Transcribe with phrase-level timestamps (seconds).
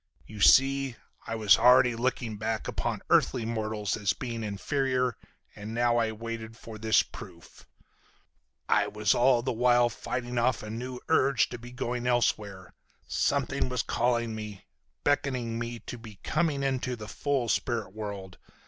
[0.25, 0.95] You see,
[1.27, 5.15] I was already looking back upon earthly mortals as being inferior,
[5.55, 7.67] and now as I waited for this proof
[8.67, 12.73] I was all the while fighting off a new urge to be going elsewhere.
[13.05, 14.65] Something was calling me,
[15.03, 18.39] beckoning me to be coming into the full spirit world.